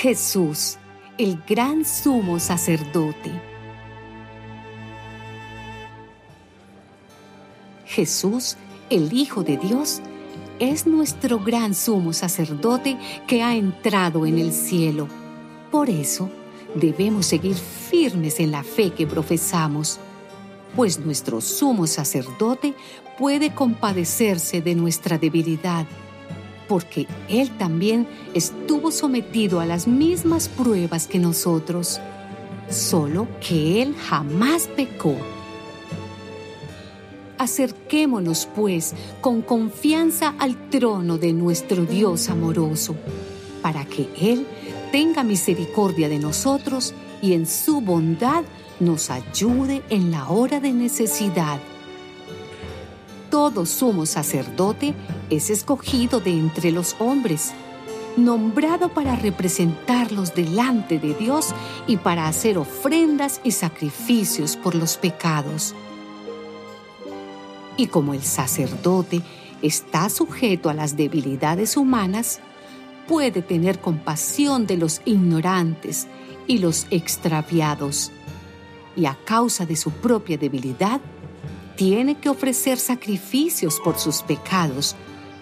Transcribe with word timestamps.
Jesús, 0.00 0.76
el 1.18 1.42
gran 1.44 1.84
sumo 1.84 2.38
sacerdote. 2.38 3.32
Jesús, 7.84 8.56
el 8.90 9.12
Hijo 9.12 9.42
de 9.42 9.56
Dios, 9.56 10.00
es 10.60 10.86
nuestro 10.86 11.40
gran 11.40 11.74
sumo 11.74 12.12
sacerdote 12.12 12.96
que 13.26 13.42
ha 13.42 13.56
entrado 13.56 14.24
en 14.24 14.38
el 14.38 14.52
cielo. 14.52 15.08
Por 15.72 15.90
eso, 15.90 16.30
debemos 16.76 17.26
seguir 17.26 17.56
firmes 17.56 18.38
en 18.38 18.52
la 18.52 18.62
fe 18.62 18.92
que 18.92 19.04
profesamos, 19.04 19.98
pues 20.76 21.00
nuestro 21.00 21.40
sumo 21.40 21.88
sacerdote 21.88 22.72
puede 23.18 23.52
compadecerse 23.52 24.62
de 24.62 24.76
nuestra 24.76 25.18
debilidad 25.18 25.88
porque 26.68 27.06
Él 27.28 27.50
también 27.56 28.06
estuvo 28.34 28.90
sometido 28.90 29.60
a 29.60 29.66
las 29.66 29.86
mismas 29.88 30.48
pruebas 30.48 31.06
que 31.06 31.18
nosotros, 31.18 32.00
solo 32.68 33.26
que 33.40 33.82
Él 33.82 33.94
jamás 33.96 34.68
pecó. 34.76 35.16
Acerquémonos, 37.38 38.48
pues, 38.54 38.94
con 39.20 39.42
confianza 39.42 40.34
al 40.38 40.70
trono 40.70 41.18
de 41.18 41.32
nuestro 41.32 41.86
Dios 41.86 42.28
amoroso, 42.28 42.94
para 43.62 43.84
que 43.84 44.08
Él 44.20 44.46
tenga 44.92 45.22
misericordia 45.22 46.08
de 46.08 46.18
nosotros 46.18 46.94
y 47.22 47.32
en 47.32 47.46
su 47.46 47.80
bondad 47.80 48.44
nos 48.80 49.10
ayude 49.10 49.82
en 49.88 50.10
la 50.10 50.28
hora 50.28 50.60
de 50.60 50.72
necesidad 50.72 51.58
todo 53.30 53.66
sumo 53.66 54.06
sacerdote 54.06 54.94
es 55.30 55.50
escogido 55.50 56.20
de 56.20 56.30
entre 56.30 56.72
los 56.72 56.96
hombres, 56.98 57.52
nombrado 58.16 58.88
para 58.88 59.16
representarlos 59.16 60.34
delante 60.34 60.98
de 60.98 61.14
Dios 61.14 61.54
y 61.86 61.96
para 61.96 62.26
hacer 62.26 62.58
ofrendas 62.58 63.40
y 63.44 63.52
sacrificios 63.52 64.56
por 64.56 64.74
los 64.74 64.96
pecados. 64.96 65.74
Y 67.76 67.86
como 67.86 68.14
el 68.14 68.22
sacerdote 68.22 69.22
está 69.62 70.08
sujeto 70.08 70.68
a 70.68 70.74
las 70.74 70.96
debilidades 70.96 71.76
humanas, 71.76 72.40
puede 73.06 73.40
tener 73.42 73.78
compasión 73.78 74.66
de 74.66 74.76
los 74.76 75.00
ignorantes 75.04 76.08
y 76.46 76.58
los 76.58 76.86
extraviados, 76.90 78.10
y 78.96 79.06
a 79.06 79.16
causa 79.24 79.64
de 79.64 79.76
su 79.76 79.92
propia 79.92 80.36
debilidad, 80.36 81.00
tiene 81.76 82.16
que 82.16 82.28
ofrecer 82.28 82.78
sacrificios 82.78 83.78
por 83.84 83.98
sus 83.98 84.22
pecados, 84.22 84.96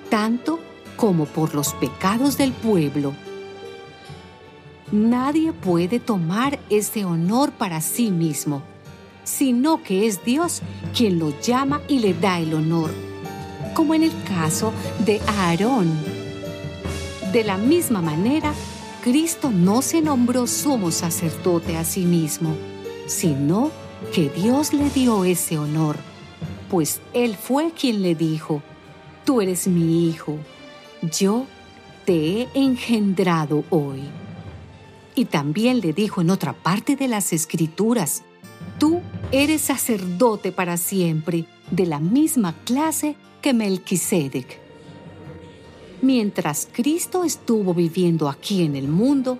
tanto 0.08 0.60
como 0.96 1.26
por 1.26 1.54
los 1.54 1.74
pecados 1.74 2.36
del 2.38 2.52
pueblo. 2.52 3.12
Nadie 4.92 5.52
puede 5.52 6.00
tomar 6.00 6.58
ese 6.70 7.04
honor 7.04 7.52
para 7.52 7.80
sí 7.80 8.10
mismo, 8.10 8.62
sino 9.24 9.82
que 9.82 10.06
es 10.06 10.24
Dios 10.24 10.62
quien 10.94 11.18
lo 11.18 11.38
llama 11.40 11.80
y 11.88 11.98
le 11.98 12.14
da 12.14 12.38
el 12.38 12.54
honor, 12.54 12.90
como 13.74 13.94
en 13.94 14.04
el 14.04 14.12
caso 14.24 14.72
de 15.04 15.20
Aarón. 15.26 15.90
De 17.32 17.42
la 17.44 17.56
misma 17.56 18.00
manera, 18.00 18.54
Cristo 19.02 19.50
no 19.50 19.82
se 19.82 20.00
nombró 20.00 20.46
sumo 20.46 20.90
sacerdote 20.90 21.76
a 21.76 21.84
sí 21.84 22.04
mismo, 22.04 22.54
sino 23.06 23.70
que 24.14 24.30
Dios 24.30 24.72
le 24.72 24.88
dio 24.90 25.24
ese 25.24 25.58
honor 25.58 25.96
pues 26.68 27.00
Él 27.12 27.36
fue 27.36 27.72
quien 27.72 28.02
le 28.02 28.14
dijo, 28.14 28.62
Tú 29.26 29.40
eres 29.40 29.66
mi 29.66 30.08
hijo, 30.08 30.38
yo 31.02 31.46
te 32.04 32.42
he 32.42 32.48
engendrado 32.54 33.64
hoy. 33.70 34.04
Y 35.16 35.24
también 35.24 35.80
le 35.80 35.92
dijo 35.92 36.20
en 36.20 36.30
otra 36.30 36.52
parte 36.52 36.94
de 36.94 37.08
las 37.08 37.32
Escrituras, 37.32 38.22
Tú 38.78 39.00
eres 39.32 39.62
sacerdote 39.62 40.52
para 40.52 40.76
siempre, 40.76 41.46
de 41.72 41.86
la 41.86 41.98
misma 41.98 42.54
clase 42.64 43.16
que 43.42 43.52
Melquisedec. 43.52 44.60
Mientras 46.02 46.68
Cristo 46.72 47.24
estuvo 47.24 47.74
viviendo 47.74 48.28
aquí 48.28 48.62
en 48.62 48.76
el 48.76 48.86
mundo, 48.86 49.38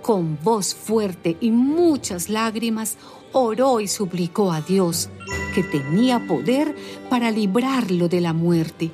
con 0.00 0.38
voz 0.44 0.76
fuerte 0.76 1.36
y 1.40 1.50
muchas 1.50 2.28
lágrimas, 2.28 2.98
oró 3.32 3.80
y 3.80 3.88
suplicó 3.88 4.52
a 4.52 4.60
Dios 4.60 5.10
que 5.56 5.64
tenía 5.64 6.24
poder 6.24 6.76
para 7.10 7.32
librarlo 7.32 8.08
de 8.08 8.20
la 8.20 8.32
muerte. 8.32 8.92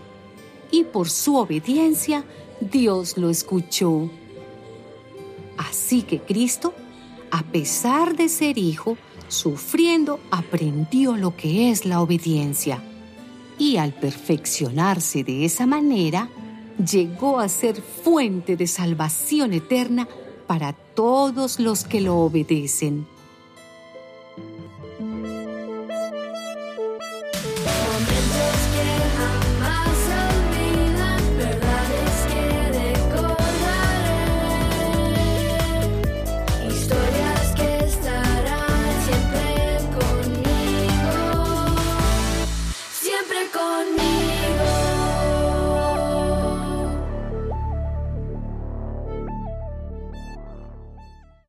Y 0.70 0.84
por 0.84 1.10
su 1.10 1.36
obediencia, 1.36 2.24
Dios 2.60 3.16
lo 3.16 3.30
escuchó. 3.30 4.10
Así 5.56 6.02
que 6.02 6.20
Cristo, 6.20 6.74
a 7.30 7.42
pesar 7.42 8.16
de 8.16 8.28
ser 8.28 8.58
hijo, 8.58 8.96
sufriendo, 9.28 10.20
aprendió 10.30 11.16
lo 11.16 11.36
que 11.36 11.70
es 11.70 11.84
la 11.84 12.00
obediencia. 12.00 12.82
Y 13.58 13.76
al 13.76 13.92
perfeccionarse 13.92 15.22
de 15.22 15.44
esa 15.44 15.66
manera, 15.66 16.28
llegó 16.78 17.40
a 17.40 17.48
ser 17.48 17.82
fuente 17.82 18.56
de 18.56 18.66
salvación 18.66 19.52
eterna 19.52 20.08
para 20.46 20.72
todos 20.72 21.60
los 21.60 21.84
que 21.84 22.00
lo 22.00 22.16
obedecen. 22.18 23.06